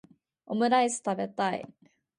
[0.47, 1.71] オムライス食べたい